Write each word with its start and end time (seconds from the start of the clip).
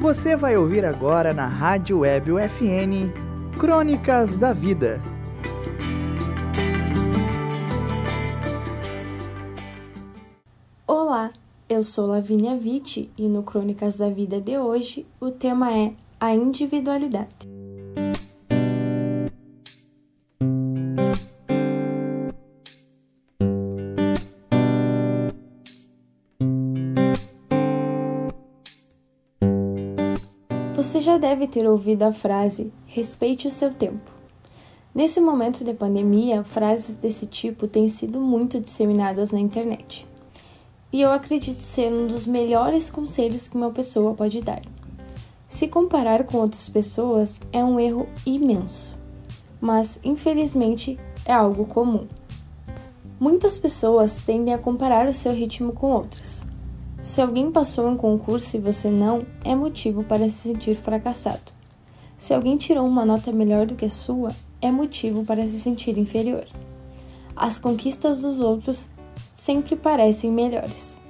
Você 0.00 0.36
vai 0.36 0.56
ouvir 0.56 0.84
agora 0.84 1.34
na 1.34 1.48
Rádio 1.48 1.98
Web 2.00 2.30
UFN 2.30 3.10
Crônicas 3.58 4.36
da 4.36 4.52
Vida. 4.52 5.02
Olá, 10.86 11.32
eu 11.68 11.82
sou 11.82 12.06
Lavínia 12.06 12.56
Vitti 12.56 13.10
e 13.18 13.28
no 13.28 13.42
Crônicas 13.42 13.96
da 13.96 14.08
Vida 14.08 14.40
de 14.40 14.56
hoje 14.56 15.04
o 15.20 15.32
tema 15.32 15.76
é 15.76 15.92
a 16.20 16.32
individualidade. 16.32 17.48
Você 30.78 31.00
já 31.00 31.18
deve 31.18 31.48
ter 31.48 31.68
ouvido 31.68 32.04
a 32.04 32.12
frase 32.12 32.72
respeite 32.86 33.48
o 33.48 33.50
seu 33.50 33.74
tempo. 33.74 34.12
Nesse 34.94 35.20
momento 35.20 35.64
de 35.64 35.74
pandemia, 35.74 36.44
frases 36.44 36.96
desse 36.96 37.26
tipo 37.26 37.66
têm 37.66 37.88
sido 37.88 38.20
muito 38.20 38.60
disseminadas 38.60 39.32
na 39.32 39.40
internet. 39.40 40.06
E 40.92 41.00
eu 41.00 41.10
acredito 41.10 41.58
ser 41.58 41.92
um 41.92 42.06
dos 42.06 42.26
melhores 42.26 42.88
conselhos 42.88 43.48
que 43.48 43.56
uma 43.56 43.72
pessoa 43.72 44.14
pode 44.14 44.40
dar. 44.40 44.62
Se 45.48 45.66
comparar 45.66 46.22
com 46.22 46.38
outras 46.38 46.68
pessoas 46.68 47.40
é 47.52 47.64
um 47.64 47.80
erro 47.80 48.08
imenso, 48.24 48.96
mas 49.60 49.98
infelizmente 50.04 50.96
é 51.26 51.32
algo 51.32 51.64
comum. 51.64 52.06
Muitas 53.18 53.58
pessoas 53.58 54.20
tendem 54.24 54.54
a 54.54 54.58
comparar 54.58 55.08
o 55.08 55.12
seu 55.12 55.32
ritmo 55.32 55.72
com 55.72 55.90
outras 55.90 56.46
se 57.02 57.20
alguém 57.20 57.50
passou 57.50 57.88
em 57.88 57.94
um 57.94 57.96
concurso 57.96 58.56
e 58.56 58.60
você 58.60 58.90
não, 58.90 59.24
é 59.44 59.54
motivo 59.54 60.02
para 60.02 60.28
se 60.28 60.48
sentir 60.48 60.74
fracassado. 60.74 61.52
Se 62.16 62.34
alguém 62.34 62.56
tirou 62.56 62.86
uma 62.86 63.04
nota 63.04 63.30
melhor 63.30 63.66
do 63.66 63.74
que 63.74 63.84
a 63.84 63.90
sua, 63.90 64.30
é 64.60 64.70
motivo 64.70 65.24
para 65.24 65.46
se 65.46 65.60
sentir 65.60 65.96
inferior. 65.96 66.46
As 67.36 67.56
conquistas 67.58 68.22
dos 68.22 68.40
outros 68.40 68.88
sempre 69.32 69.76
parecem 69.76 70.32
melhores. 70.32 71.00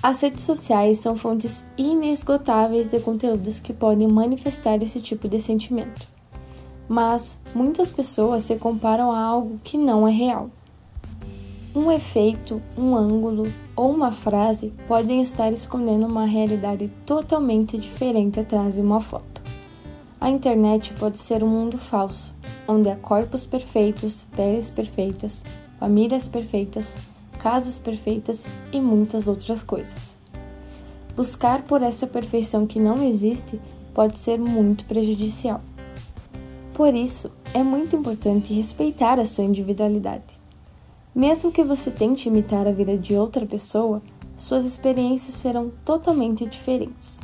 As 0.00 0.20
redes 0.20 0.44
sociais 0.44 1.00
são 1.00 1.16
fontes 1.16 1.64
inesgotáveis 1.76 2.90
de 2.90 3.00
conteúdos 3.00 3.58
que 3.58 3.72
podem 3.72 4.06
manifestar 4.06 4.80
esse 4.80 5.00
tipo 5.00 5.28
de 5.28 5.40
sentimento. 5.40 6.06
Mas 6.88 7.40
muitas 7.52 7.90
pessoas 7.90 8.44
se 8.44 8.54
comparam 8.54 9.10
a 9.10 9.20
algo 9.20 9.60
que 9.64 9.76
não 9.76 10.06
é 10.06 10.12
real. 10.12 10.50
Um 11.78 11.92
efeito, 11.92 12.60
um 12.76 12.96
ângulo 12.96 13.44
ou 13.76 13.92
uma 13.92 14.10
frase 14.10 14.72
podem 14.88 15.22
estar 15.22 15.52
escondendo 15.52 16.06
uma 16.06 16.24
realidade 16.24 16.90
totalmente 17.06 17.78
diferente 17.78 18.40
atrás 18.40 18.74
de 18.74 18.80
uma 18.80 19.00
foto. 19.00 19.40
A 20.20 20.28
internet 20.28 20.92
pode 20.94 21.18
ser 21.18 21.44
um 21.44 21.46
mundo 21.46 21.78
falso, 21.78 22.34
onde 22.66 22.90
há 22.90 22.96
corpos 22.96 23.46
perfeitos, 23.46 24.26
peles 24.34 24.68
perfeitas, 24.68 25.44
famílias 25.78 26.26
perfeitas, 26.26 26.96
casos 27.38 27.78
perfeitas 27.78 28.48
e 28.72 28.80
muitas 28.80 29.28
outras 29.28 29.62
coisas. 29.62 30.18
Buscar 31.14 31.62
por 31.62 31.80
essa 31.80 32.08
perfeição 32.08 32.66
que 32.66 32.80
não 32.80 33.04
existe 33.04 33.60
pode 33.94 34.18
ser 34.18 34.36
muito 34.36 34.84
prejudicial. 34.84 35.60
Por 36.74 36.92
isso, 36.92 37.30
é 37.54 37.62
muito 37.62 37.94
importante 37.94 38.52
respeitar 38.52 39.20
a 39.20 39.24
sua 39.24 39.44
individualidade. 39.44 40.37
Mesmo 41.18 41.50
que 41.50 41.64
você 41.64 41.90
tente 41.90 42.28
imitar 42.28 42.64
a 42.68 42.70
vida 42.70 42.96
de 42.96 43.16
outra 43.16 43.44
pessoa, 43.44 44.00
suas 44.36 44.64
experiências 44.64 45.34
serão 45.34 45.68
totalmente 45.84 46.46
diferentes. 46.46 47.18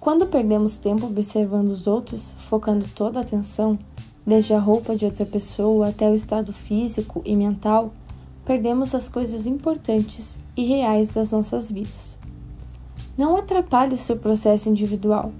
Quando 0.00 0.26
perdemos 0.26 0.76
tempo 0.76 1.06
observando 1.06 1.70
os 1.70 1.86
outros, 1.86 2.34
focando 2.36 2.84
toda 2.96 3.20
a 3.20 3.22
atenção, 3.22 3.78
desde 4.26 4.54
a 4.54 4.58
roupa 4.58 4.96
de 4.96 5.04
outra 5.04 5.24
pessoa 5.24 5.90
até 5.90 6.10
o 6.10 6.14
estado 6.14 6.52
físico 6.52 7.22
e 7.24 7.36
mental, 7.36 7.92
perdemos 8.44 8.92
as 8.92 9.08
coisas 9.08 9.46
importantes 9.46 10.36
e 10.56 10.64
reais 10.64 11.10
das 11.10 11.30
nossas 11.30 11.70
vidas. 11.70 12.18
Não 13.16 13.36
atrapalhe 13.36 13.94
o 13.94 13.98
seu 13.98 14.16
processo 14.16 14.68
individual. 14.68 15.30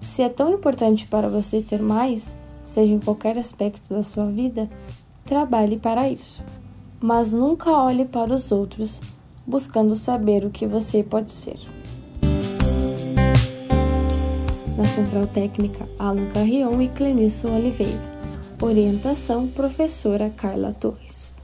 Se 0.00 0.22
é 0.22 0.28
tão 0.28 0.54
importante 0.54 1.08
para 1.08 1.28
você 1.28 1.60
ter 1.60 1.82
mais, 1.82 2.36
seja 2.62 2.92
em 2.92 3.00
qualquer 3.00 3.36
aspecto 3.36 3.92
da 3.92 4.04
sua 4.04 4.26
vida, 4.26 4.70
trabalhe 5.24 5.76
para 5.76 6.08
isso 6.08 6.40
mas 7.00 7.32
nunca 7.32 7.70
olhe 7.70 8.04
para 8.04 8.34
os 8.34 8.52
outros 8.52 9.00
buscando 9.46 9.96
saber 9.96 10.44
o 10.44 10.50
que 10.50 10.66
você 10.66 11.02
pode 11.02 11.30
ser. 11.30 11.58
Na 14.76 14.84
Central 14.84 15.26
Técnica, 15.26 15.88
Alan 15.98 16.26
Carrion 16.26 16.80
e 16.80 16.88
Clenício 16.88 17.50
Oliveira. 17.52 18.00
Orientação: 18.62 19.48
Professora 19.48 20.30
Carla 20.30 20.72
Torres. 20.72 21.36